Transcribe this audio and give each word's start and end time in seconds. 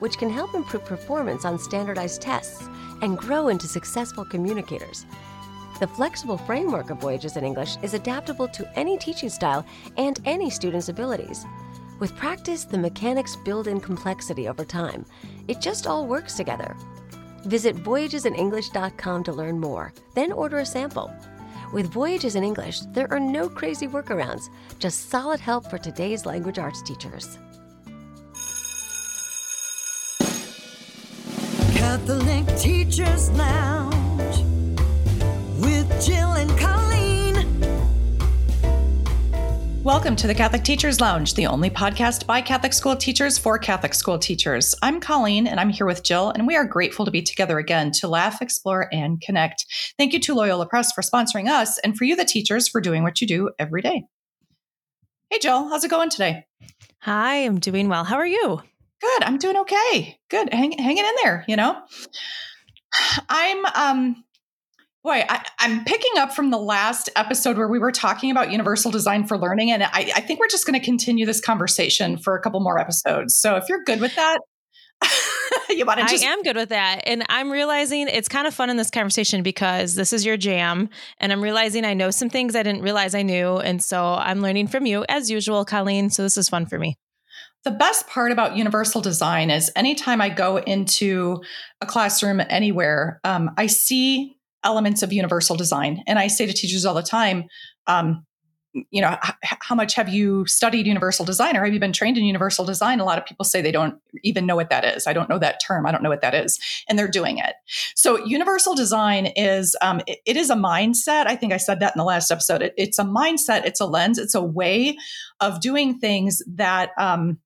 which 0.00 0.18
can 0.18 0.28
help 0.28 0.54
improve 0.54 0.84
performance 0.84 1.44
on 1.44 1.58
standardized 1.58 2.20
tests 2.20 2.68
and 3.00 3.16
grow 3.16 3.48
into 3.48 3.66
successful 3.66 4.24
communicators. 4.24 5.06
The 5.78 5.86
flexible 5.86 6.36
framework 6.36 6.90
of 6.90 6.98
Voyages 7.00 7.38
in 7.38 7.44
English 7.44 7.76
is 7.82 7.94
adaptable 7.94 8.48
to 8.48 8.78
any 8.78 8.98
teaching 8.98 9.30
style 9.30 9.64
and 9.96 10.20
any 10.26 10.50
student's 10.50 10.90
abilities. 10.90 11.46
With 11.98 12.16
practice, 12.16 12.64
the 12.64 12.78
mechanics 12.78 13.36
build 13.36 13.66
in 13.66 13.80
complexity 13.80 14.48
over 14.48 14.64
time. 14.64 15.06
It 15.48 15.60
just 15.60 15.86
all 15.86 16.06
works 16.06 16.34
together. 16.34 16.76
Visit 17.44 17.76
voyagesinenglish.com 17.76 19.24
to 19.24 19.32
learn 19.32 19.58
more, 19.58 19.92
then 20.14 20.32
order 20.32 20.58
a 20.58 20.66
sample. 20.66 21.10
With 21.72 21.92
Voyages 21.92 22.36
in 22.36 22.44
English, 22.44 22.80
there 22.92 23.10
are 23.12 23.20
no 23.20 23.48
crazy 23.48 23.86
workarounds, 23.86 24.50
just 24.78 25.08
solid 25.08 25.40
help 25.40 25.70
for 25.70 25.78
today's 25.78 26.26
language 26.26 26.58
arts 26.58 26.82
teachers. 26.82 27.38
Catholic 32.10 32.56
Teachers 32.58 33.30
Lounge 33.30 34.38
with 35.60 36.04
Jill 36.04 36.32
and 36.32 36.50
Colleen. 36.58 37.36
Welcome 39.84 40.16
to 40.16 40.26
the 40.26 40.34
Catholic 40.34 40.64
Teachers 40.64 41.00
Lounge, 41.00 41.34
the 41.34 41.46
only 41.46 41.70
podcast 41.70 42.26
by 42.26 42.40
Catholic 42.40 42.72
school 42.72 42.96
teachers 42.96 43.38
for 43.38 43.60
Catholic 43.60 43.94
school 43.94 44.18
teachers. 44.18 44.74
I'm 44.82 44.98
Colleen 44.98 45.46
and 45.46 45.60
I'm 45.60 45.70
here 45.70 45.86
with 45.86 46.02
Jill, 46.02 46.30
and 46.30 46.48
we 46.48 46.56
are 46.56 46.64
grateful 46.64 47.04
to 47.04 47.12
be 47.12 47.22
together 47.22 47.60
again 47.60 47.92
to 47.92 48.08
laugh, 48.08 48.42
explore, 48.42 48.92
and 48.92 49.20
connect. 49.20 49.64
Thank 49.96 50.12
you 50.12 50.18
to 50.18 50.34
Loyola 50.34 50.66
Press 50.66 50.90
for 50.90 51.02
sponsoring 51.02 51.48
us, 51.48 51.78
and 51.78 51.96
for 51.96 52.02
you, 52.02 52.16
the 52.16 52.24
teachers, 52.24 52.66
for 52.66 52.80
doing 52.80 53.04
what 53.04 53.20
you 53.20 53.28
do 53.28 53.50
every 53.56 53.82
day. 53.82 54.02
Hey, 55.30 55.38
Jill, 55.38 55.68
how's 55.68 55.84
it 55.84 55.92
going 55.92 56.10
today? 56.10 56.44
Hi, 57.02 57.36
I'm 57.36 57.60
doing 57.60 57.88
well. 57.88 58.02
How 58.02 58.16
are 58.16 58.26
you? 58.26 58.62
Good. 59.00 59.22
I'm 59.24 59.38
doing 59.38 59.56
okay. 59.58 60.18
Good. 60.28 60.52
Hang, 60.52 60.72
hanging 60.72 61.04
in 61.04 61.14
there, 61.22 61.44
you 61.48 61.56
know? 61.56 61.80
I'm, 63.28 63.64
um, 63.66 64.24
boy, 65.02 65.24
I, 65.28 65.44
am 65.60 65.84
picking 65.84 66.18
up 66.18 66.34
from 66.34 66.50
the 66.50 66.58
last 66.58 67.08
episode 67.16 67.56
where 67.56 67.68
we 67.68 67.78
were 67.78 67.92
talking 67.92 68.30
about 68.30 68.50
universal 68.50 68.90
design 68.90 69.26
for 69.26 69.38
learning. 69.38 69.70
And 69.70 69.82
I, 69.82 70.12
I 70.14 70.20
think 70.20 70.40
we're 70.40 70.48
just 70.48 70.66
going 70.66 70.78
to 70.78 70.84
continue 70.84 71.24
this 71.24 71.40
conversation 71.40 72.18
for 72.18 72.36
a 72.36 72.42
couple 72.42 72.60
more 72.60 72.78
episodes. 72.78 73.36
So 73.36 73.56
if 73.56 73.68
you're 73.68 73.84
good 73.84 74.00
with 74.00 74.14
that, 74.16 74.38
you 75.70 75.86
want 75.86 76.00
to 76.00 76.06
just- 76.06 76.22
I 76.22 76.28
am 76.28 76.42
good 76.42 76.56
with 76.56 76.68
that. 76.68 77.02
And 77.06 77.24
I'm 77.28 77.50
realizing 77.50 78.08
it's 78.08 78.28
kind 78.28 78.46
of 78.46 78.52
fun 78.52 78.68
in 78.68 78.76
this 78.76 78.90
conversation 78.90 79.42
because 79.42 79.94
this 79.94 80.12
is 80.12 80.26
your 80.26 80.36
jam. 80.36 80.90
And 81.18 81.32
I'm 81.32 81.42
realizing 81.42 81.84
I 81.84 81.94
know 81.94 82.10
some 82.10 82.28
things 82.28 82.54
I 82.54 82.62
didn't 82.62 82.82
realize 82.82 83.14
I 83.14 83.22
knew. 83.22 83.56
And 83.56 83.82
so 83.82 84.04
I'm 84.04 84.40
learning 84.40 84.68
from 84.68 84.84
you 84.84 85.06
as 85.08 85.30
usual, 85.30 85.64
Colleen. 85.64 86.10
So 86.10 86.22
this 86.22 86.36
is 86.36 86.48
fun 86.48 86.66
for 86.66 86.78
me. 86.78 86.96
The 87.64 87.70
best 87.70 88.06
part 88.06 88.32
about 88.32 88.56
universal 88.56 89.00
design 89.00 89.50
is 89.50 89.70
anytime 89.76 90.20
I 90.20 90.30
go 90.30 90.56
into 90.56 91.42
a 91.80 91.86
classroom 91.86 92.40
anywhere, 92.48 93.20
um, 93.24 93.50
I 93.56 93.66
see 93.66 94.36
elements 94.64 95.02
of 95.02 95.12
universal 95.12 95.56
design. 95.56 96.02
And 96.06 96.18
I 96.18 96.26
say 96.28 96.46
to 96.46 96.52
teachers 96.52 96.86
all 96.86 96.94
the 96.94 97.02
time, 97.02 97.44
um, 97.86 98.24
you 98.72 99.02
know, 99.02 99.16
h- 99.24 99.34
how 99.42 99.74
much 99.74 99.94
have 99.94 100.08
you 100.08 100.46
studied 100.46 100.86
universal 100.86 101.24
design 101.24 101.56
or 101.56 101.64
have 101.64 101.74
you 101.74 101.80
been 101.80 101.92
trained 101.92 102.16
in 102.16 102.24
universal 102.24 102.64
design? 102.64 103.00
A 103.00 103.04
lot 103.04 103.18
of 103.18 103.26
people 103.26 103.44
say 103.44 103.60
they 103.60 103.72
don't 103.72 103.96
even 104.22 104.46
know 104.46 104.54
what 104.54 104.70
that 104.70 104.84
is. 104.84 105.06
I 105.06 105.12
don't 105.12 105.28
know 105.28 105.38
that 105.38 105.60
term. 105.66 105.86
I 105.86 105.92
don't 105.92 106.02
know 106.02 106.08
what 106.08 106.20
that 106.20 106.34
is. 106.34 106.58
And 106.88 106.98
they're 106.98 107.08
doing 107.08 107.38
it. 107.38 107.54
So 107.96 108.24
universal 108.24 108.74
design 108.74 109.26
is, 109.34 109.76
um, 109.82 110.00
it, 110.06 110.20
it 110.24 110.36
is 110.36 110.50
a 110.50 110.54
mindset. 110.54 111.26
I 111.26 111.36
think 111.36 111.52
I 111.52 111.56
said 111.56 111.80
that 111.80 111.94
in 111.94 111.98
the 111.98 112.04
last 112.04 112.30
episode. 112.30 112.62
It, 112.62 112.74
it's 112.76 112.98
a 112.98 113.04
mindset. 113.04 113.64
It's 113.64 113.80
a 113.80 113.86
lens. 113.86 114.18
It's 114.18 114.34
a 114.34 114.42
way 114.42 114.96
of 115.40 115.60
doing 115.60 115.98
things 115.98 116.42
that, 116.46 116.90
um, 116.96 117.38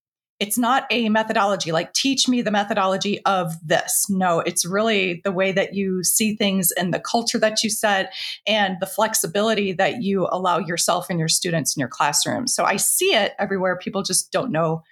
it's 0.44 0.58
not 0.58 0.84
a 0.90 1.08
methodology 1.08 1.72
like 1.72 1.90
teach 1.94 2.28
me 2.28 2.42
the 2.42 2.50
methodology 2.50 3.18
of 3.24 3.54
this 3.66 4.04
no 4.10 4.40
it's 4.40 4.66
really 4.66 5.22
the 5.24 5.32
way 5.32 5.52
that 5.52 5.72
you 5.72 6.04
see 6.04 6.36
things 6.36 6.70
and 6.72 6.92
the 6.92 7.00
culture 7.00 7.38
that 7.38 7.62
you 7.62 7.70
set 7.70 8.12
and 8.46 8.76
the 8.78 8.86
flexibility 8.86 9.72
that 9.72 10.02
you 10.02 10.28
allow 10.30 10.58
yourself 10.58 11.08
and 11.08 11.18
your 11.18 11.28
students 11.28 11.74
in 11.74 11.80
your 11.80 11.88
classroom 11.88 12.46
so 12.46 12.62
i 12.64 12.76
see 12.76 13.14
it 13.14 13.32
everywhere 13.38 13.74
people 13.78 14.02
just 14.02 14.30
don't 14.30 14.52
know 14.52 14.82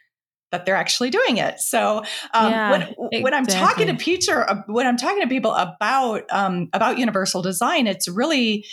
that 0.52 0.66
they're 0.66 0.76
actually 0.76 1.08
doing 1.08 1.38
it. 1.38 1.58
So 1.60 2.04
um, 2.34 2.52
yeah, 2.52 2.70
when, 2.70 2.82
exactly. 2.82 3.22
when 3.22 3.32
I'm 3.32 3.46
talking 3.46 3.86
to 3.86 3.94
teacher, 3.96 4.46
uh, 4.46 4.56
when 4.66 4.86
I'm 4.86 4.98
talking 4.98 5.22
to 5.22 5.26
people 5.26 5.52
about 5.52 6.24
um, 6.30 6.68
about 6.74 6.98
universal 6.98 7.40
design, 7.40 7.86
it's 7.86 8.06
really 8.06 8.66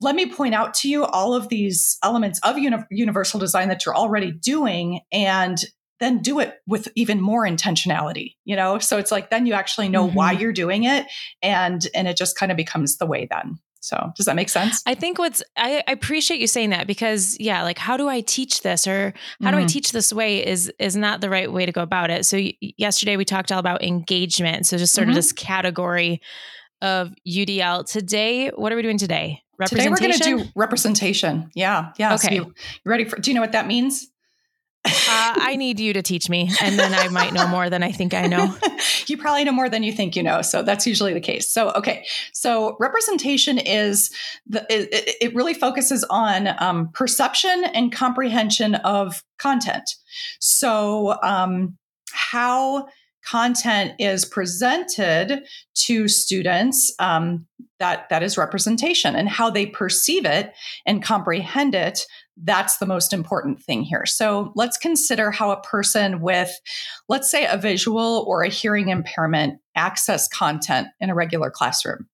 let 0.00 0.14
me 0.14 0.26
point 0.26 0.54
out 0.54 0.74
to 0.74 0.88
you 0.88 1.04
all 1.04 1.34
of 1.34 1.48
these 1.48 1.98
elements 2.02 2.40
of 2.42 2.58
uni- 2.58 2.84
universal 2.90 3.38
design 3.38 3.68
that 3.68 3.84
you're 3.84 3.96
already 3.96 4.32
doing 4.32 5.00
and 5.12 5.58
then 6.00 6.18
do 6.18 6.40
it 6.40 6.60
with 6.66 6.88
even 6.96 7.20
more 7.20 7.44
intentionality 7.44 8.34
you 8.44 8.56
know 8.56 8.78
so 8.78 8.98
it's 8.98 9.10
like 9.10 9.30
then 9.30 9.46
you 9.46 9.52
actually 9.52 9.88
know 9.88 10.06
mm-hmm. 10.06 10.16
why 10.16 10.32
you're 10.32 10.52
doing 10.52 10.84
it 10.84 11.06
and 11.42 11.86
and 11.94 12.08
it 12.08 12.16
just 12.16 12.36
kind 12.36 12.50
of 12.50 12.56
becomes 12.56 12.96
the 12.98 13.06
way 13.06 13.28
then 13.30 13.58
so 13.80 14.12
does 14.16 14.26
that 14.26 14.36
make 14.36 14.48
sense 14.48 14.82
i 14.86 14.94
think 14.94 15.18
what's 15.18 15.42
i, 15.56 15.82
I 15.86 15.92
appreciate 15.92 16.40
you 16.40 16.46
saying 16.46 16.70
that 16.70 16.86
because 16.86 17.36
yeah 17.38 17.62
like 17.62 17.78
how 17.78 17.96
do 17.96 18.08
i 18.08 18.20
teach 18.20 18.62
this 18.62 18.86
or 18.86 19.14
how 19.40 19.46
mm-hmm. 19.46 19.50
do 19.50 19.56
i 19.56 19.60
mm-hmm. 19.60 19.66
teach 19.66 19.92
this 19.92 20.12
way 20.12 20.44
is 20.46 20.72
is 20.78 20.96
not 20.96 21.20
the 21.20 21.30
right 21.30 21.50
way 21.50 21.66
to 21.66 21.72
go 21.72 21.82
about 21.82 22.10
it 22.10 22.26
so 22.26 22.36
y- 22.36 22.54
yesterday 22.60 23.16
we 23.16 23.24
talked 23.24 23.52
all 23.52 23.60
about 23.60 23.82
engagement 23.82 24.66
so 24.66 24.76
just 24.76 24.92
sort 24.92 25.04
mm-hmm. 25.04 25.10
of 25.10 25.16
this 25.16 25.32
category 25.32 26.20
of 26.82 27.14
udl 27.28 27.86
today 27.86 28.48
what 28.48 28.72
are 28.72 28.76
we 28.76 28.82
doing 28.82 28.98
today 28.98 29.42
Today 29.66 29.90
we're 29.90 29.96
going 29.96 30.12
to 30.12 30.18
do 30.18 30.44
representation. 30.54 31.50
Yeah, 31.54 31.92
yeah. 31.98 32.14
Okay. 32.14 32.28
So 32.28 32.34
you, 32.34 32.44
you 32.44 32.90
ready 32.90 33.04
for? 33.04 33.18
Do 33.18 33.30
you 33.30 33.34
know 33.34 33.42
what 33.42 33.52
that 33.52 33.66
means? 33.66 34.08
Uh, 34.84 35.34
I 35.36 35.56
need 35.56 35.78
you 35.78 35.92
to 35.92 36.02
teach 36.02 36.30
me, 36.30 36.50
and 36.62 36.78
then 36.78 36.94
I 36.94 37.08
might 37.08 37.32
know 37.34 37.46
more 37.46 37.68
than 37.68 37.82
I 37.82 37.92
think 37.92 38.14
I 38.14 38.26
know. 38.26 38.54
you 39.06 39.18
probably 39.18 39.44
know 39.44 39.52
more 39.52 39.68
than 39.68 39.82
you 39.82 39.92
think 39.92 40.16
you 40.16 40.22
know, 40.22 40.40
so 40.40 40.62
that's 40.62 40.86
usually 40.86 41.12
the 41.12 41.20
case. 41.20 41.52
So, 41.52 41.70
okay, 41.72 42.06
so 42.32 42.76
representation 42.80 43.58
is 43.58 44.10
the 44.46 44.64
it, 44.70 45.16
it 45.20 45.34
really 45.34 45.52
focuses 45.52 46.04
on 46.08 46.48
um, 46.62 46.90
perception 46.94 47.64
and 47.74 47.92
comprehension 47.92 48.76
of 48.76 49.22
content. 49.38 49.88
So, 50.40 51.20
um, 51.22 51.76
how 52.12 52.88
content 53.26 53.92
is 53.98 54.24
presented 54.24 55.42
to 55.74 56.08
students 56.08 56.92
um, 56.98 57.46
that 57.78 58.08
that 58.10 58.22
is 58.22 58.38
representation 58.38 59.14
and 59.16 59.28
how 59.28 59.50
they 59.50 59.66
perceive 59.66 60.24
it 60.24 60.52
and 60.86 61.02
comprehend 61.02 61.74
it 61.74 62.00
that's 62.42 62.78
the 62.78 62.86
most 62.86 63.12
important 63.12 63.62
thing 63.62 63.82
here 63.82 64.06
so 64.06 64.52
let's 64.54 64.76
consider 64.76 65.30
how 65.30 65.50
a 65.50 65.60
person 65.62 66.20
with 66.20 66.50
let's 67.08 67.30
say 67.30 67.46
a 67.46 67.56
visual 67.56 68.24
or 68.26 68.42
a 68.42 68.48
hearing 68.48 68.88
impairment 68.88 69.58
access 69.74 70.28
content 70.28 70.88
in 71.00 71.10
a 71.10 71.14
regular 71.14 71.50
classroom 71.50 72.06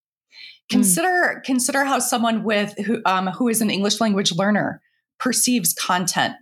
hmm. 0.70 0.76
consider 0.76 1.08
mm. 1.36 1.44
consider 1.44 1.84
how 1.84 1.98
someone 1.98 2.42
with 2.42 2.76
who, 2.78 3.00
um, 3.04 3.28
who 3.28 3.48
is 3.48 3.60
an 3.60 3.70
english 3.70 4.00
language 4.00 4.32
learner 4.32 4.80
perceives 5.18 5.72
content 5.74 6.34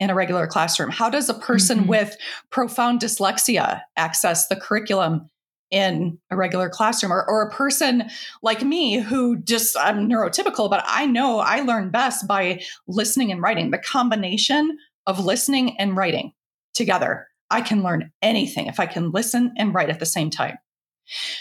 in 0.00 0.10
a 0.10 0.14
regular 0.14 0.46
classroom? 0.46 0.90
How 0.90 1.08
does 1.08 1.28
a 1.28 1.34
person 1.34 1.80
mm-hmm. 1.80 1.88
with 1.88 2.16
profound 2.50 3.00
dyslexia 3.00 3.82
access 3.96 4.48
the 4.48 4.56
curriculum 4.56 5.30
in 5.70 6.18
a 6.30 6.36
regular 6.36 6.68
classroom 6.68 7.12
or, 7.12 7.28
or 7.28 7.42
a 7.42 7.50
person 7.50 8.08
like 8.42 8.62
me 8.62 9.00
who 9.00 9.36
just 9.36 9.76
I'm 9.76 10.08
neurotypical, 10.08 10.70
but 10.70 10.84
I 10.86 11.06
know 11.06 11.40
I 11.40 11.60
learn 11.60 11.90
best 11.90 12.28
by 12.28 12.62
listening 12.86 13.32
and 13.32 13.42
writing. 13.42 13.70
The 13.70 13.78
combination 13.78 14.78
of 15.06 15.24
listening 15.24 15.76
and 15.78 15.96
writing 15.96 16.32
together, 16.74 17.26
I 17.50 17.60
can 17.60 17.82
learn 17.82 18.12
anything 18.22 18.66
if 18.66 18.78
I 18.78 18.86
can 18.86 19.10
listen 19.10 19.52
and 19.56 19.74
write 19.74 19.90
at 19.90 20.00
the 20.00 20.06
same 20.06 20.30
time. 20.30 20.58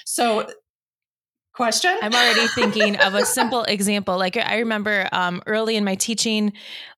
So 0.05 0.47
question 1.53 1.95
i'm 2.01 2.13
already 2.13 2.47
thinking 2.47 2.95
of 2.97 3.13
a 3.13 3.25
simple 3.25 3.63
example 3.67 4.17
like 4.17 4.37
i 4.37 4.59
remember 4.59 5.07
um, 5.11 5.41
early 5.45 5.75
in 5.75 5.83
my 5.83 5.95
teaching 5.95 6.51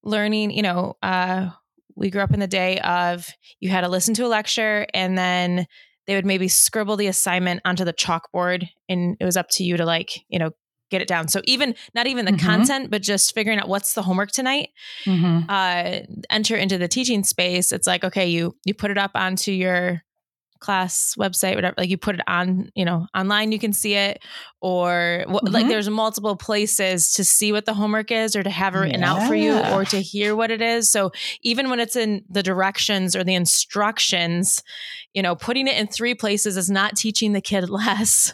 learning 0.03 0.51
you 0.51 0.61
know 0.61 0.95
uh, 1.03 1.49
we 1.95 2.09
grew 2.09 2.21
up 2.21 2.33
in 2.33 2.39
the 2.39 2.47
day 2.47 2.79
of 2.79 3.27
you 3.59 3.69
had 3.69 3.81
to 3.81 3.89
listen 3.89 4.13
to 4.13 4.25
a 4.25 4.27
lecture 4.27 4.85
and 4.93 5.17
then 5.17 5.67
they 6.07 6.15
would 6.15 6.25
maybe 6.25 6.47
scribble 6.47 6.95
the 6.97 7.07
assignment 7.07 7.61
onto 7.65 7.83
the 7.83 7.93
chalkboard 7.93 8.67
and 8.87 9.17
it 9.19 9.25
was 9.25 9.37
up 9.37 9.47
to 9.49 9.63
you 9.63 9.75
to 9.77 9.85
like 9.85 10.23
you 10.29 10.39
know 10.39 10.51
get 10.91 11.01
it 11.01 11.07
down. 11.07 11.27
So 11.27 11.41
even 11.45 11.73
not 11.95 12.05
even 12.05 12.25
the 12.25 12.31
Mhm. 12.33 12.39
content, 12.45 12.91
but 12.91 13.01
just 13.01 13.33
figuring 13.33 13.57
out 13.57 13.67
what's 13.67 13.93
the 13.95 14.03
homework 14.03 14.31
tonight. 14.31 14.69
Mhm. 15.07 15.49
Uh, 15.49 16.01
enter 16.29 16.55
into 16.55 16.77
the 16.77 16.87
teaching 16.87 17.23
space. 17.23 17.71
It's 17.71 17.87
like 17.87 18.03
okay, 18.03 18.27
you 18.27 18.55
you 18.65 18.75
put 18.75 18.91
it 18.91 18.97
up 18.99 19.11
onto 19.15 19.51
your 19.51 20.03
class 20.59 21.15
website 21.17 21.55
whatever 21.55 21.75
like 21.77 21.89
you 21.89 21.97
put 21.97 22.15
it 22.15 22.21
on 22.27 22.71
you 22.75 22.85
know 22.85 23.07
online 23.13 23.51
you 23.51 23.59
can 23.59 23.73
see 23.73 23.93
it 23.93 24.23
or 24.61 25.25
wh- 25.27 25.43
like 25.43 25.43
mm-hmm. 25.43 25.69
there's 25.69 25.89
multiple 25.89 26.35
places 26.35 27.13
to 27.13 27.23
see 27.23 27.51
what 27.51 27.65
the 27.65 27.73
homework 27.73 28.09
is 28.09 28.35
or 28.35 28.41
to 28.41 28.49
have 28.49 28.73
it 28.73 28.79
written 28.79 29.03
out 29.03 29.27
for 29.27 29.35
you 29.35 29.55
or 29.73 29.85
to 29.85 30.01
hear 30.01 30.35
what 30.35 30.49
it 30.49 30.61
is. 30.61 30.89
So 30.89 31.11
even 31.41 31.69
when 31.69 31.79
it's 31.79 31.95
in 31.95 32.23
the 32.29 32.41
directions 32.41 33.15
or 33.15 33.23
the 33.23 33.35
instructions 33.35 34.63
you 35.13 35.21
know 35.21 35.35
putting 35.35 35.67
it 35.67 35.77
in 35.77 35.87
three 35.87 36.15
places 36.15 36.57
is 36.57 36.69
not 36.69 36.95
teaching 36.95 37.33
the 37.33 37.41
kid 37.41 37.69
less 37.69 38.33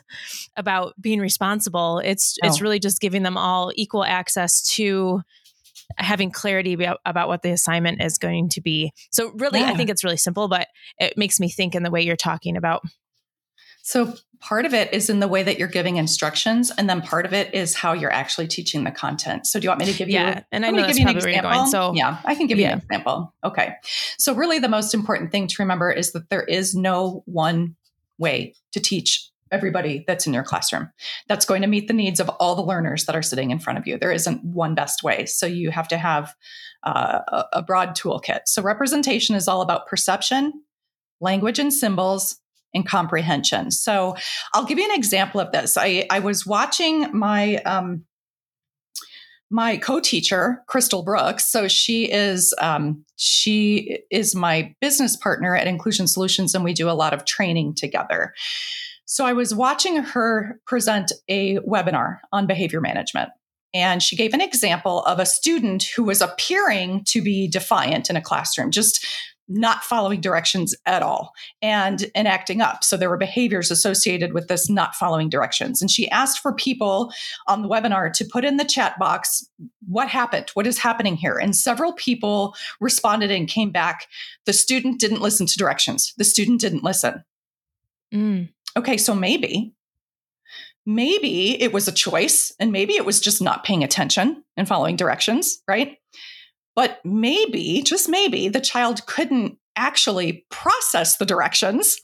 about 0.55 0.93
being 1.01 1.19
responsible. 1.19 1.99
It's 1.99 2.37
it's 2.43 2.61
really 2.61 2.79
just 2.79 3.01
giving 3.01 3.23
them 3.23 3.37
all 3.37 3.71
equal 3.75 4.03
access 4.03 4.61
to 4.75 5.21
having 5.97 6.31
clarity 6.31 6.73
about, 6.73 7.27
what 7.27 7.41
the 7.43 7.51
assignment 7.51 8.01
is 8.01 8.17
going 8.17 8.49
to 8.49 8.61
be 8.61 8.91
so 9.11 9.31
really 9.35 9.61
i 9.61 9.75
think 9.75 9.89
it's 9.89 10.03
really 10.03 10.17
simple 10.17 10.47
but 10.47 10.67
it 10.97 11.17
makes 11.17 11.39
me 11.39 11.49
think 11.49 11.75
in 11.75 11.83
the 11.83 11.91
way 11.91 12.01
you're 12.01 12.15
talking 12.15 12.57
about 12.57 12.81
So 13.83 14.13
part 14.39 14.65
of 14.65 14.73
it 14.73 14.93
is 14.93 15.09
in 15.09 15.19
the 15.19 15.27
way 15.27 15.43
that 15.43 15.57
you're 15.57 15.67
giving 15.67 15.97
instructions, 15.97 16.71
and 16.71 16.89
then 16.89 17.01
part 17.01 17.25
of 17.25 17.33
it 17.33 17.53
is 17.53 17.75
how 17.75 17.93
you're 17.93 18.11
actually 18.11 18.47
teaching 18.47 18.83
the 18.83 18.91
content. 18.91 19.47
So 19.47 19.59
do 19.59 19.65
you 19.65 19.69
want 19.69 19.79
me 19.79 19.87
to 19.87 19.97
give 19.97 20.07
you? 20.07 20.15
Yeah, 20.15 20.43
and 20.51 20.65
I 20.65 20.71
know 20.71 20.81
that's 20.81 20.97
give 20.97 20.99
you 20.99 21.07
an 21.07 21.13
probably 21.13 21.25
where 21.25 21.33
you're 21.33 21.41
going, 21.41 21.65
example? 21.65 21.71
so- 21.71 21.93
yeah, 21.95 22.19
I 22.25 22.35
can 22.35 22.47
give 22.47 22.59
you 22.59 22.65
an 22.65 22.79
example. 22.79 23.33
Okay, 23.43 23.73
so 24.17 24.33
really 24.33 24.59
the 24.59 24.69
most 24.69 24.93
important 24.93 25.31
thing 25.31 25.47
to 25.47 25.55
remember 25.59 25.91
is 25.91 26.11
that 26.11 26.29
there 26.29 26.43
is 26.43 26.75
no 26.75 27.23
one 27.25 27.75
way 28.17 28.53
to 28.71 28.79
teach 28.79 29.30
everybody 29.51 30.03
that's 30.07 30.25
in 30.25 30.33
your 30.33 30.43
classroom. 30.43 30.89
That's 31.27 31.45
going 31.45 31.61
to 31.61 31.67
meet 31.67 31.87
the 31.87 31.93
needs 31.93 32.19
of 32.19 32.29
all 32.29 32.55
the 32.55 32.61
learners 32.61 33.05
that 33.05 33.15
are 33.15 33.21
sitting 33.21 33.51
in 33.51 33.59
front 33.59 33.79
of 33.79 33.87
you. 33.87 33.97
There 33.97 34.11
isn't 34.11 34.43
one 34.43 34.75
best 34.75 35.03
way. 35.03 35.25
So 35.25 35.45
you 35.45 35.71
have 35.71 35.87
to 35.89 35.97
have 35.97 36.33
uh, 36.83 37.43
a, 37.53 37.61
broad 37.61 37.89
toolkit. 37.95 38.41
So 38.47 38.61
representation 38.61 39.35
is 39.35 39.47
all 39.47 39.61
about 39.61 39.87
perception 39.87 40.53
language 41.19 41.59
and 41.59 41.71
symbols 41.71 42.39
and 42.73 42.87
comprehension. 42.87 43.69
So 43.69 44.15
i'll 44.53 44.65
give 44.65 44.79
you 44.79 44.85
an 44.85 44.97
example 44.97 45.39
of 45.39 45.51
this. 45.51 45.77
I, 45.77 46.07
I 46.09 46.19
was 46.19 46.45
watching 46.45 47.15
my 47.15 47.57
um, 47.57 48.05
my 49.51 49.75
co-teacher 49.75 50.63
crystal 50.67 51.03
brooks. 51.03 51.45
So 51.45 51.67
she 51.67 52.09
is 52.09 52.55
um, 52.59 53.05
she 53.17 53.99
is 54.09 54.33
my 54.33 54.73
business 54.81 55.15
partner 55.17 55.55
at 55.55 55.67
inclusion 55.67 56.07
solutions 56.07 56.55
and 56.55 56.63
we 56.63 56.73
do 56.73 56.89
a 56.89 56.93
lot 56.93 57.13
of 57.13 57.25
training 57.25 57.75
together 57.75 58.33
so 59.11 59.25
i 59.25 59.33
was 59.33 59.53
watching 59.53 59.97
her 59.97 60.59
present 60.65 61.11
a 61.27 61.57
webinar 61.59 62.19
on 62.31 62.47
behavior 62.47 62.81
management 62.81 63.29
and 63.73 64.03
she 64.03 64.15
gave 64.15 64.33
an 64.33 64.41
example 64.41 65.01
of 65.03 65.19
a 65.19 65.25
student 65.25 65.83
who 65.95 66.03
was 66.03 66.21
appearing 66.21 67.03
to 67.05 67.21
be 67.21 67.47
defiant 67.47 68.09
in 68.09 68.15
a 68.15 68.21
classroom 68.21 68.71
just 68.71 69.05
not 69.53 69.83
following 69.83 70.21
directions 70.21 70.73
at 70.85 71.03
all 71.03 71.33
and 71.61 72.09
and 72.15 72.27
acting 72.27 72.61
up. 72.61 72.83
So 72.83 72.95
there 72.95 73.09
were 73.09 73.17
behaviors 73.17 73.69
associated 73.69 74.33
with 74.33 74.47
this 74.47 74.69
not 74.69 74.95
following 74.95 75.29
directions. 75.29 75.81
And 75.81 75.91
she 75.91 76.09
asked 76.09 76.39
for 76.39 76.53
people 76.53 77.11
on 77.47 77.61
the 77.61 77.67
webinar 77.67 78.13
to 78.13 78.25
put 78.25 78.45
in 78.45 78.57
the 78.57 78.65
chat 78.65 78.97
box 78.97 79.45
what 79.87 80.07
happened? 80.07 80.49
What 80.53 80.67
is 80.67 80.77
happening 80.77 81.17
here? 81.17 81.37
And 81.37 81.55
several 81.55 81.93
people 81.93 82.55
responded 82.79 83.29
and 83.29 83.47
came 83.47 83.71
back. 83.71 84.07
The 84.45 84.53
student 84.53 84.99
didn't 84.99 85.21
listen 85.21 85.47
to 85.47 85.57
directions. 85.57 86.13
The 86.17 86.23
student 86.23 86.61
didn't 86.61 86.83
listen. 86.83 87.23
Mm. 88.13 88.49
Okay 88.77 88.97
so 88.97 89.13
maybe 89.13 89.73
maybe 90.85 91.61
it 91.61 91.73
was 91.73 91.87
a 91.87 91.91
choice 91.91 92.51
and 92.59 92.71
maybe 92.71 92.93
it 92.93 93.05
was 93.05 93.19
just 93.19 93.41
not 93.41 93.63
paying 93.63 93.83
attention 93.83 94.43
and 94.57 94.67
following 94.67 94.95
directions 94.95 95.61
right? 95.67 95.97
But 96.75 96.99
maybe 97.03 97.81
just 97.83 98.09
maybe 98.09 98.47
the 98.47 98.61
child 98.61 99.05
couldn't 99.05 99.57
actually 99.75 100.45
process 100.51 101.17
the 101.17 101.25
directions 101.25 101.97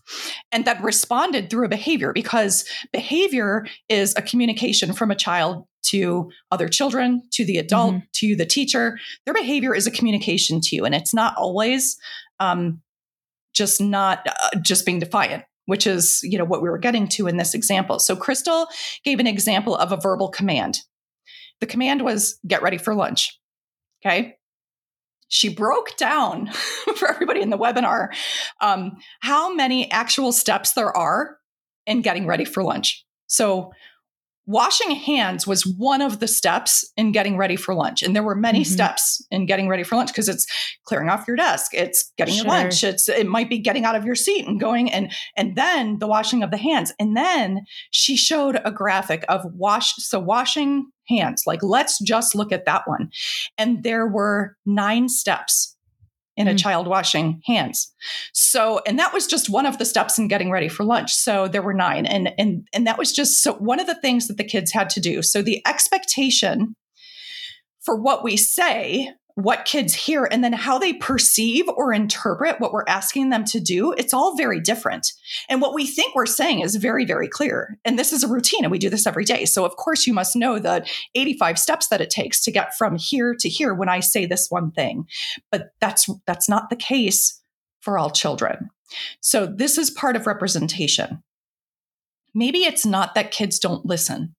and 0.52 0.66
that 0.66 0.82
responded 0.82 1.50
through 1.50 1.66
a 1.66 1.70
behavior 1.70 2.14
because 2.14 2.66
behavior 2.94 3.66
is 3.90 4.14
a 4.16 4.22
communication 4.22 4.94
from 4.94 5.12
a 5.12 5.16
child 5.16 5.66
to 5.84 6.30
other 6.52 6.68
children 6.68 7.22
to 7.32 7.46
the 7.46 7.58
adult 7.58 7.96
to 8.14 8.36
the 8.36 8.46
teacher. 8.46 9.00
Their 9.26 9.34
behavior 9.34 9.74
is 9.74 9.88
a 9.88 9.92
communication 9.92 10.62
to 10.62 10.76
you 10.76 10.86
and 10.86 10.96
it's 10.96 11.14
not 11.14 11.36
always 11.38 11.98
um, 12.40 12.82
just 13.54 13.82
not 13.82 14.26
uh, 14.28 14.60
just 14.62 14.86
being 14.86 15.00
defiant 15.00 15.44
which 15.68 15.86
is 15.86 16.20
you 16.24 16.38
know 16.38 16.46
what 16.46 16.62
we 16.62 16.70
were 16.70 16.80
getting 16.80 17.08
to 17.10 17.28
in 17.28 17.38
this 17.38 17.54
example. 17.54 18.00
So 18.00 18.16
crystal 18.16 18.68
gave 19.04 19.20
an 19.20 19.28
example 19.28 19.76
of 19.76 19.92
a 19.92 19.98
verbal 19.98 20.30
command. 20.30 20.80
The 21.60 21.68
command 21.68 22.02
was 22.02 22.40
get 22.48 22.64
ready 22.64 22.78
for 22.78 22.96
lunch. 22.96 23.40
Okay? 24.04 24.38
She 25.28 25.54
broke 25.54 25.96
down 25.98 26.48
for 26.96 27.10
everybody 27.10 27.42
in 27.42 27.50
the 27.50 27.58
webinar 27.58 28.10
um, 28.62 28.98
how 29.20 29.54
many 29.54 29.92
actual 29.92 30.32
steps 30.32 30.74
there 30.74 30.96
are 30.96 31.38
in 31.86 32.02
getting 32.02 32.26
ready 32.26 32.46
for 32.46 32.64
lunch. 32.64 33.06
So 33.28 33.72
washing 34.48 34.92
hands 34.92 35.46
was 35.46 35.64
one 35.66 36.02
of 36.02 36.20
the 36.20 36.28
steps 36.28 36.90
in 36.96 37.12
getting 37.12 37.38
ready 37.38 37.56
for 37.58 37.76
lunch. 37.76 38.02
And 38.02 38.16
there 38.16 38.24
were 38.24 38.34
many 38.36 38.62
Mhm. 38.62 38.66
steps 38.66 39.22
in 39.30 39.46
getting 39.46 39.68
ready 39.68 39.84
for 39.84 39.96
lunch 39.98 40.08
because 40.10 40.30
it's 40.30 40.48
clearing 40.86 41.10
off 41.10 41.28
your 41.28 41.36
desk 41.36 41.74
it's 41.74 42.12
getting 42.18 42.34
your 42.36 42.46
lunch 42.46 42.82
it's 42.84 43.10
it 43.10 43.28
might 43.28 43.50
be 43.50 43.60
getting 43.60 43.84
out 43.84 43.96
of 43.96 44.06
your 44.06 44.16
seat 44.16 44.48
and 44.48 44.60
going 44.60 44.92
and 44.92 45.12
and 45.36 45.56
then 45.56 46.00
the 46.00 46.08
washing 46.08 46.42
of 46.44 46.50
the 46.50 46.58
hands. 46.58 46.94
And 47.00 47.16
then 47.16 47.66
she 47.92 48.16
showed 48.16 48.60
a 48.64 48.72
graphic 48.72 49.24
of 49.28 49.42
wash 49.54 49.94
so 49.98 50.20
washing 50.20 50.86
hands 51.10 51.44
like 51.46 51.62
let's 51.62 52.00
just 52.00 52.34
look 52.34 52.52
at 52.52 52.66
that 52.66 52.88
one. 52.88 53.10
And 53.58 53.84
there 53.84 54.08
were 54.08 54.56
nine 54.66 55.10
steps 55.10 55.77
in 56.38 56.48
a 56.48 56.54
Mm. 56.54 56.60
child 56.60 56.88
washing 56.88 57.42
hands. 57.46 57.92
So 58.34 58.82
and 58.88 58.98
that 59.00 59.14
was 59.14 59.28
just 59.28 59.50
one 59.50 59.66
of 59.66 59.78
the 59.80 59.86
steps 59.86 60.18
in 60.18 60.28
getting 60.28 60.52
ready 60.52 60.70
for 60.70 60.84
lunch. 60.86 61.14
So 61.14 61.48
there 61.48 61.62
were 61.64 61.74
nine 61.74 62.06
and 62.06 62.32
and 62.38 62.68
and 62.74 62.88
that 62.88 62.98
was 62.98 63.12
just 63.12 63.42
so 63.44 63.54
one 63.56 63.80
of 63.80 63.88
the 63.88 64.00
things 64.00 64.28
that 64.28 64.38
the 64.38 64.44
kids 64.44 64.72
had 64.72 64.90
to 64.92 65.02
do. 65.02 65.22
So 65.22 65.42
the 65.42 65.62
expectation 65.68 66.76
for 67.82 67.96
what 68.02 68.24
we 68.24 68.38
say 68.38 69.12
what 69.38 69.66
kids 69.66 69.94
hear 69.94 70.28
and 70.32 70.44
then 70.44 70.52
how 70.52 70.80
they 70.80 70.94
perceive 70.94 71.70
or 71.76 71.94
interpret 71.94 72.60
what 72.60 72.74
we're 72.74 72.84
asking 72.88 73.30
them 73.30 73.46
to 73.46 73.60
do 73.60 73.94
it's 73.94 74.12
all 74.12 74.36
very 74.36 74.60
different. 74.60 75.12
And 75.48 75.62
what 75.62 75.76
we 75.76 75.86
think 75.86 76.16
we're 76.16 76.26
saying 76.26 76.62
is 76.62 76.76
very 76.76 77.06
very 77.06 77.28
clear. 77.28 77.78
And 77.86 78.00
this 78.00 78.12
is 78.12 78.24
a 78.24 78.28
routine 78.28 78.64
and 78.64 78.72
we 78.72 78.80
do 78.80 78.90
this 78.90 79.06
every 79.06 79.26
day. 79.26 79.46
So 79.46 79.64
of 79.64 79.76
course 79.76 80.08
you 80.08 80.14
must 80.14 80.36
know 80.36 80.58
the 80.58 80.90
85 81.14 81.60
steps 81.60 81.88
that 81.90 82.02
it 82.02 82.10
takes 82.10 82.44
to 82.46 82.52
get 82.52 82.76
from 82.76 82.98
here 82.98 83.36
to 83.40 83.48
here 83.48 83.76
when 83.76 83.90
i 83.90 84.00
say 84.00 84.26
this 84.26 84.48
one 84.50 84.72
thing. 84.72 85.06
But 85.52 85.70
that's 85.80 86.10
that's 86.26 86.50
not 86.50 86.72
the 86.72 86.76
case 86.76 87.40
for 87.80 88.00
all 88.00 88.10
children. 88.10 88.72
So 89.22 89.46
this 89.46 89.78
is 89.78 89.92
part 89.92 90.16
of 90.16 90.26
representation. 90.26 91.22
Maybe 92.34 92.64
it's 92.64 92.88
not 92.88 93.14
that 93.14 93.30
kids 93.30 93.60
don't 93.60 93.86
listen 93.86 94.34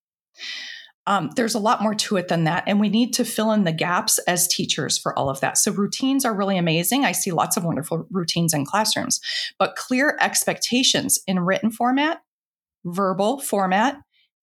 um, 1.08 1.30
there's 1.36 1.54
a 1.54 1.58
lot 1.58 1.82
more 1.82 1.94
to 1.94 2.18
it 2.18 2.28
than 2.28 2.44
that. 2.44 2.64
And 2.66 2.78
we 2.78 2.90
need 2.90 3.14
to 3.14 3.24
fill 3.24 3.50
in 3.52 3.64
the 3.64 3.72
gaps 3.72 4.18
as 4.28 4.46
teachers 4.46 4.98
for 4.98 5.18
all 5.18 5.30
of 5.30 5.40
that. 5.40 5.56
So, 5.56 5.72
routines 5.72 6.26
are 6.26 6.34
really 6.34 6.58
amazing. 6.58 7.06
I 7.06 7.12
see 7.12 7.32
lots 7.32 7.56
of 7.56 7.64
wonderful 7.64 8.06
routines 8.10 8.52
in 8.52 8.66
classrooms, 8.66 9.18
but 9.58 9.74
clear 9.74 10.18
expectations 10.20 11.18
in 11.26 11.40
written 11.40 11.70
format, 11.70 12.20
verbal 12.84 13.40
format, 13.40 13.96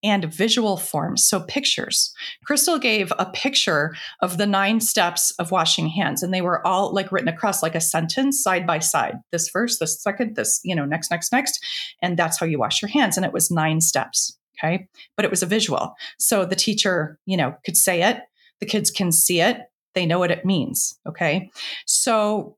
and 0.03 0.25
visual 0.25 0.75
forms. 0.75 1.27
So, 1.27 1.41
pictures. 1.41 2.11
Crystal 2.45 2.79
gave 2.79 3.13
a 3.19 3.27
picture 3.27 3.95
of 4.23 4.39
the 4.39 4.47
nine 4.47 4.79
steps 4.79 5.29
of 5.37 5.51
washing 5.51 5.89
hands, 5.89 6.23
and 6.23 6.33
they 6.33 6.41
were 6.41 6.65
all 6.65 6.91
like 6.91 7.11
written 7.11 7.29
across 7.29 7.61
like 7.61 7.75
a 7.75 7.79
sentence 7.79 8.41
side 8.41 8.65
by 8.65 8.79
side. 8.79 9.17
This 9.31 9.47
first, 9.47 9.79
this 9.79 10.01
second, 10.01 10.35
this, 10.35 10.61
you 10.63 10.75
know, 10.75 10.85
next, 10.85 11.11
next, 11.11 11.31
next. 11.31 11.63
And 12.01 12.17
that's 12.17 12.39
how 12.39 12.47
you 12.47 12.57
wash 12.57 12.81
your 12.81 12.89
hands. 12.89 13.17
And 13.17 13.25
it 13.25 13.33
was 13.33 13.51
nine 13.51 13.81
steps. 13.81 14.35
Okay. 14.63 14.87
But 15.15 15.25
it 15.25 15.31
was 15.31 15.43
a 15.43 15.45
visual. 15.47 15.95
So 16.19 16.45
the 16.45 16.55
teacher, 16.55 17.19
you 17.25 17.37
know, 17.37 17.55
could 17.65 17.77
say 17.77 18.03
it, 18.03 18.21
the 18.59 18.65
kids 18.65 18.89
can 18.91 19.11
see 19.11 19.41
it, 19.41 19.61
they 19.93 20.05
know 20.05 20.19
what 20.19 20.31
it 20.31 20.45
means. 20.45 20.97
Okay. 21.07 21.51
So 21.85 22.57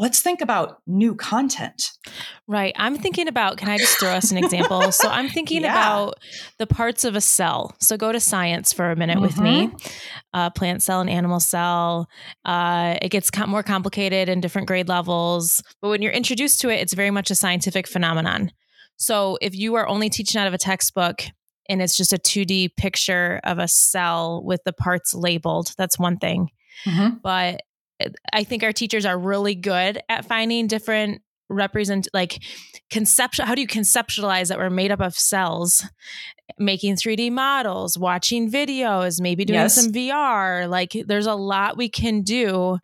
let's 0.00 0.20
think 0.20 0.40
about 0.40 0.80
new 0.86 1.12
content. 1.16 1.90
Right. 2.46 2.72
I'm 2.76 2.96
thinking 2.96 3.26
about, 3.26 3.56
can 3.56 3.68
I 3.68 3.78
just 3.78 3.98
throw 3.98 4.10
us 4.10 4.30
an 4.30 4.38
example? 4.38 4.92
So 4.92 5.08
I'm 5.08 5.28
thinking 5.36 5.62
Yeah. 5.62 5.72
about 5.72 6.14
the 6.58 6.68
parts 6.68 7.04
of 7.04 7.16
a 7.16 7.20
cell. 7.20 7.74
So 7.80 7.96
go 7.96 8.12
to 8.12 8.20
science 8.20 8.72
for 8.72 8.92
a 8.92 8.96
minute 8.96 9.20
with 9.20 9.38
me 9.38 9.70
uh, 10.34 10.50
plant 10.50 10.84
cell 10.84 11.00
and 11.00 11.10
animal 11.10 11.40
cell. 11.40 12.08
Uh, 12.44 12.96
it 13.02 13.08
gets 13.08 13.28
com- 13.30 13.50
more 13.50 13.64
complicated 13.64 14.28
in 14.28 14.40
different 14.40 14.68
grade 14.68 14.88
levels. 14.88 15.60
But 15.82 15.88
when 15.88 16.00
you're 16.00 16.12
introduced 16.12 16.60
to 16.60 16.68
it, 16.68 16.76
it's 16.80 16.94
very 16.94 17.10
much 17.10 17.30
a 17.32 17.34
scientific 17.34 17.88
phenomenon. 17.88 18.52
So 18.98 19.38
if 19.40 19.56
you 19.56 19.76
are 19.76 19.88
only 19.88 20.10
teaching 20.10 20.40
out 20.40 20.46
of 20.46 20.54
a 20.54 20.58
textbook, 20.58 21.22
and 21.70 21.82
it's 21.82 21.96
just 21.96 22.12
a 22.12 22.18
2D 22.18 22.76
picture 22.76 23.40
of 23.44 23.58
a 23.58 23.68
cell 23.68 24.42
with 24.42 24.64
the 24.64 24.72
parts 24.72 25.12
labeled. 25.12 25.74
That's 25.76 25.98
one 25.98 26.16
thing 26.16 26.50
mm-hmm. 26.84 27.16
but 27.22 27.62
eh, 28.00 28.08
I 28.32 28.44
think 28.44 28.62
our 28.62 28.72
teachers 28.72 29.04
are 29.04 29.18
really 29.18 29.54
good 29.54 30.00
at 30.08 30.24
finding 30.24 30.66
different 30.66 31.22
represent 31.48 32.08
like 32.12 32.42
conceptual 32.90 33.46
how 33.46 33.54
do 33.54 33.62
you 33.62 33.66
conceptualize 33.66 34.48
that 34.48 34.58
we're 34.58 34.68
made 34.68 34.92
up 34.92 35.00
of 35.00 35.14
cells 35.14 35.84
making 36.58 36.96
3D 36.96 37.30
models, 37.30 37.98
watching 37.98 38.50
videos, 38.50 39.20
maybe 39.20 39.44
doing 39.44 39.58
Yes. 39.60 39.74
some 39.74 39.92
VR. 39.92 40.66
Like 40.68 40.96
there's 41.06 41.26
a 41.26 41.34
lot 41.34 41.76
we 41.76 41.88
can 41.88 42.22
do. 42.22 42.78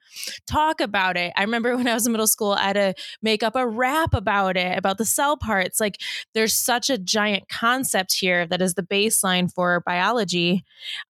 Talk 0.47 0.81
about 0.81 1.17
it. 1.17 1.33
I 1.37 1.43
remember 1.43 1.77
when 1.77 1.89
I 1.89 1.95
was 1.95 2.07
in 2.07 2.13
middle 2.13 2.27
school, 2.27 2.53
I 2.53 2.63
had 2.65 2.73
to 2.75 2.95
make 3.23 3.43
up 3.43 3.57
a 3.57 3.67
rap 3.67 4.15
about 4.15 4.57
it, 4.57 4.77
about 4.77 4.99
the 4.99 5.05
cell 5.05 5.37
parts. 5.37 5.81
Like 5.81 6.01
there's 6.35 6.55
such 6.55 6.91
a 6.91 6.99
giant 6.99 7.49
concept 7.49 8.15
here 8.15 8.47
that 8.47 8.61
is 8.63 8.75
the 8.75 8.83
baseline 8.83 9.53
for 9.53 9.81
biology. 9.87 10.65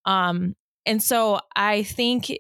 Um, 0.05 0.55
and 0.87 1.03
so 1.03 1.41
I 1.57 1.83
think 1.85 2.33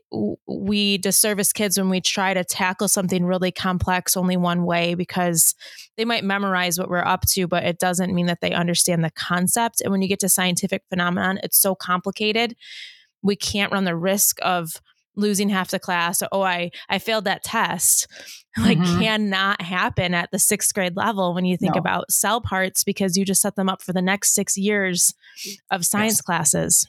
we 0.46 0.98
disservice 0.98 1.52
kids 1.52 1.78
when 1.78 1.88
we 1.88 2.00
try 2.00 2.34
to 2.34 2.44
tackle 2.44 2.88
something 2.88 3.24
really 3.24 3.50
complex 3.52 4.16
only 4.16 4.36
one 4.36 4.64
way 4.64 4.94
because 4.94 5.54
they 5.96 6.04
might 6.04 6.24
memorize 6.24 6.78
what 6.78 6.88
we're 6.90 7.04
up 7.04 7.22
to, 7.32 7.46
but 7.46 7.64
it 7.64 7.78
doesn't 7.78 8.14
mean 8.14 8.26
that 8.26 8.40
they 8.40 8.52
understand 8.52 9.04
the 9.04 9.10
concept. 9.10 9.80
And 9.80 9.90
when 9.90 10.02
you 10.02 10.08
get 10.08 10.20
to 10.20 10.28
scientific 10.28 10.82
phenomenon, 10.90 11.38
it's 11.42 11.58
so 11.60 11.74
complicated. 11.74 12.54
We 13.22 13.36
can't 13.36 13.72
run 13.72 13.84
the 13.84 13.96
risk 13.96 14.38
of 14.42 14.72
losing 15.16 15.48
half 15.48 15.70
the 15.70 15.78
class. 15.78 16.22
Oh, 16.32 16.42
I 16.42 16.70
I 16.88 16.98
failed 16.98 17.24
that 17.24 17.44
test. 17.44 18.06
Like 18.56 18.78
Mhm. 18.78 19.00
cannot 19.00 19.62
happen 19.62 20.14
at 20.14 20.30
the 20.30 20.38
sixth 20.38 20.72
grade 20.74 20.96
level 20.96 21.34
when 21.34 21.44
you 21.44 21.56
think 21.56 21.74
No. 21.74 21.80
about 21.80 22.12
cell 22.12 22.40
parts 22.40 22.84
because 22.84 23.16
you 23.16 23.24
just 23.24 23.42
set 23.42 23.56
them 23.56 23.68
up 23.68 23.82
for 23.82 23.92
the 23.92 24.00
next 24.02 24.32
six 24.32 24.56
years 24.56 25.12
of 25.72 25.84
science 25.84 26.14
Yes. 26.18 26.20
classes. 26.20 26.86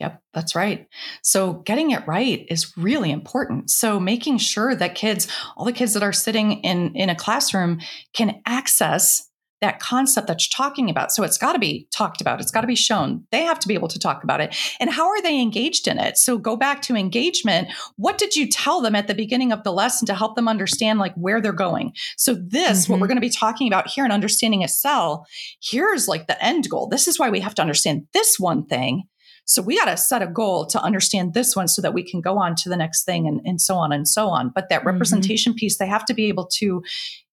Yep, 0.00 0.20
that's 0.32 0.54
right. 0.56 0.88
So 1.22 1.54
getting 1.64 1.92
it 1.92 2.06
right 2.06 2.44
is 2.50 2.76
really 2.76 3.12
important. 3.12 3.70
So 3.70 4.00
making 4.00 4.38
sure 4.38 4.74
that 4.74 4.94
kids, 4.96 5.28
all 5.56 5.64
the 5.64 5.72
kids 5.72 5.94
that 5.94 6.02
are 6.02 6.12
sitting 6.12 6.52
in 6.62 6.94
in 6.96 7.10
a 7.10 7.14
classroom 7.14 7.80
can 8.12 8.40
access 8.44 9.30
that 9.60 9.78
concept 9.80 10.26
that 10.26 10.42
you're 10.42 10.54
talking 10.54 10.90
about. 10.90 11.10
So 11.10 11.22
it's 11.22 11.38
got 11.38 11.54
to 11.54 11.58
be 11.58 11.88
talked 11.90 12.20
about. 12.20 12.38
It's 12.40 12.50
got 12.50 12.62
to 12.62 12.66
be 12.66 12.74
shown. 12.74 13.24
They 13.30 13.44
have 13.44 13.58
to 13.60 13.68
be 13.68 13.72
able 13.72 13.88
to 13.88 13.98
talk 13.98 14.22
about 14.22 14.40
it. 14.42 14.54
And 14.78 14.90
how 14.90 15.08
are 15.08 15.22
they 15.22 15.40
engaged 15.40 15.88
in 15.88 15.98
it? 15.98 16.18
So 16.18 16.36
go 16.36 16.54
back 16.54 16.82
to 16.82 16.96
engagement. 16.96 17.68
What 17.96 18.18
did 18.18 18.36
you 18.36 18.46
tell 18.46 18.82
them 18.82 18.94
at 18.94 19.06
the 19.06 19.14
beginning 19.14 19.52
of 19.52 19.62
the 19.62 19.72
lesson 19.72 20.04
to 20.06 20.14
help 20.14 20.34
them 20.36 20.48
understand 20.48 20.98
like 20.98 21.14
where 21.14 21.40
they're 21.40 21.52
going? 21.52 21.94
So 22.18 22.34
this, 22.34 22.88
what 22.88 22.96
Mhm. 22.96 23.00
we're 23.00 23.06
going 23.06 23.16
to 23.16 23.22
be 23.22 23.30
talking 23.30 23.66
about 23.68 23.88
here 23.88 24.04
and 24.04 24.12
understanding 24.12 24.62
a 24.62 24.68
cell, 24.68 25.24
here's 25.62 26.08
like 26.08 26.26
the 26.26 26.44
end 26.44 26.68
goal. 26.68 26.88
This 26.88 27.08
is 27.08 27.18
why 27.18 27.30
we 27.30 27.40
have 27.40 27.54
to 27.54 27.62
understand 27.62 28.06
this 28.12 28.38
one 28.38 28.66
thing. 28.66 29.04
So 29.46 29.60
we 29.62 29.76
got 29.78 29.86
to 29.86 29.96
set 29.96 30.22
a 30.22 30.26
goal 30.26 30.66
to 30.66 30.80
understand 30.80 31.34
this 31.34 31.54
one 31.54 31.68
so 31.68 31.82
that 31.82 31.92
we 31.94 32.02
can 32.02 32.20
go 32.20 32.38
on 32.38 32.54
to 32.56 32.68
the 32.68 32.76
next 32.76 33.04
thing 33.04 33.26
and, 33.26 33.40
and 33.44 33.60
so 33.60 33.76
on 33.76 33.92
and 33.92 34.08
so 34.08 34.28
on. 34.28 34.50
But 34.54 34.68
that 34.70 34.82
Mhm. 34.82 34.86
representation 34.86 35.54
piece, 35.54 35.76
they 35.78 35.86
have 35.86 36.04
to 36.06 36.14
be 36.14 36.26
able 36.26 36.46
to 36.54 36.82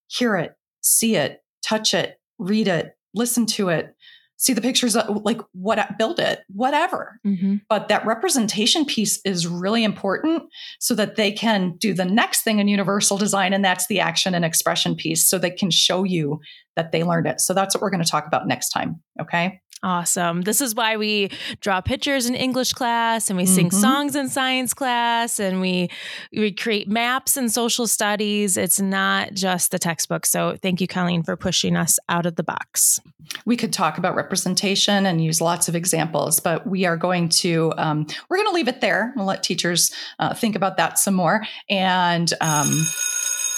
hear 0.08 0.36
it, 0.36 0.56
see 0.82 1.16
it, 1.16 1.42
touch 1.66 1.94
it, 1.94 2.20
read 2.38 2.68
it, 2.68 2.96
listen 3.14 3.46
to 3.46 3.70
it, 3.70 3.96
see 4.42 4.54
the 4.54 4.62
pictures, 4.62 4.96
of, 4.96 5.24
like 5.24 5.40
what, 5.54 5.98
build 6.00 6.20
it, 6.20 6.40
whatever. 6.52 7.20
Mm-hmm. 7.26 7.58
But 7.70 7.90
that 7.90 8.06
representation 8.08 8.86
piece 8.86 9.22
is 9.24 9.46
really 9.46 9.84
important 9.84 10.44
so 10.80 10.96
that 10.96 11.16
they 11.16 11.32
can 11.32 11.78
do 11.78 11.94
the 11.94 12.06
next 12.06 12.42
thing 12.42 12.58
in 12.58 12.68
universal 12.68 13.18
design, 13.18 13.54
and 13.54 13.64
that's 13.64 13.86
the 13.86 14.00
action 14.00 14.34
and 14.34 14.44
expression 14.44 14.96
piece. 14.96 15.30
So 15.30 15.38
they 15.38 15.52
can 15.52 15.70
show 15.70 16.04
you 16.04 16.42
that 16.76 16.92
they 16.92 17.04
learned 17.04 17.28
it. 17.28 17.40
So 17.40 17.54
that's 17.54 17.76
what 17.76 17.84
we're 17.84 17.92
going 17.92 18.04
to 18.04 18.10
talk 18.10 18.26
about 18.26 18.48
next 18.48 18.70
time. 18.70 19.00
Okay. 19.22 19.62
Awesome. 19.84 20.42
This 20.42 20.62
is 20.62 20.76
why 20.76 20.98
we 20.98 21.32
draw 21.60 21.82
pictures 21.82 22.28
in 22.28 22.36
English 22.36 22.74
class 22.74 23.32
and 23.32 23.38
we 23.38 23.48
sing 23.48 23.70
Mhm. 23.70 23.82
songs 23.82 24.16
in 24.16 24.30
science 24.30 24.76
class 24.76 25.40
and 25.40 25.60
we 25.60 25.90
we 26.32 26.52
create 26.52 26.88
maps 26.88 27.36
in 27.36 27.50
social 27.50 27.88
studies. 27.88 28.58
It's 28.58 28.80
not 28.80 29.34
just 29.34 29.72
the 29.72 29.80
textbook. 29.80 30.28
So 30.28 30.56
thank 30.62 30.82
you, 30.82 30.88
Colleen, 30.88 31.24
for 31.24 31.36
pushing 31.36 31.76
us 31.76 31.98
out 32.10 32.28
of 32.28 32.36
the 32.36 32.44
box. 32.44 33.00
We 33.46 33.56
could 33.56 33.74
talk 33.74 33.98
about 33.98 34.16
representation 34.16 35.06
and 35.06 35.24
use 35.24 35.42
lots 35.42 35.68
of 35.68 35.76
examples, 35.76 36.40
but 36.40 36.68
we 36.68 36.86
are 36.86 36.98
going 36.98 37.30
to 37.30 37.74
um, 37.78 38.06
we're 38.30 38.38
going 38.38 38.50
to 38.50 38.54
leave 38.54 38.68
it 38.68 38.82
there. 38.82 39.14
We'll 39.16 39.26
let 39.26 39.44
teachers 39.44 39.92
uh, 40.20 40.34
think 40.34 40.56
about 40.56 40.78
that 40.78 41.00
some 41.00 41.14
more, 41.14 41.46
and 41.70 42.32
um, 42.42 42.70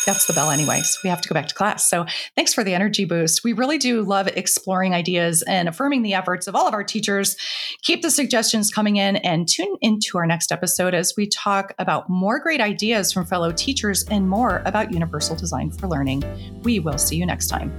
that's 0.05 0.25
the 0.25 0.33
bell, 0.33 0.51
anyways. 0.51 0.99
We 1.03 1.09
have 1.09 1.21
to 1.21 1.29
go 1.29 1.33
back 1.33 1.47
to 1.47 1.55
class. 1.55 1.89
So 1.89 2.05
thanks 2.35 2.53
for 2.53 2.63
the 2.63 2.73
energy 2.73 3.05
boost. 3.05 3.43
We 3.43 3.53
really 3.53 3.77
do 3.77 4.01
love 4.01 4.27
exploring 4.27 4.93
ideas 4.93 5.43
and 5.43 5.69
affirming 5.69 6.01
the 6.01 6.13
efforts 6.13 6.47
of 6.47 6.55
all 6.55 6.67
of 6.67 6.73
our 6.73 6.83
teachers. 6.83 7.37
Keep 7.83 8.01
the 8.01 8.11
suggestions 8.11 8.69
coming 8.69 8.97
in, 8.97 9.17
and 9.17 9.47
tune 9.47 9.75
into 9.81 10.17
our 10.17 10.25
next 10.25 10.51
episode 10.51 10.93
as 10.93 11.13
we 11.17 11.27
talk 11.27 11.73
about 11.79 12.09
more 12.09 12.39
great 12.39 12.61
ideas 12.61 13.11
from 13.11 13.25
fellow 13.25 13.51
teachers 13.51 14.03
and 14.09 14.29
more 14.29 14.61
about 14.65 14.91
universal 14.91 15.35
design 15.35 15.71
for 15.71 15.87
learning. 15.87 16.23
We 16.63 16.79
will 16.79 16.97
see 16.97 17.15
you 17.15 17.25
next 17.25 17.47
time. 17.47 17.73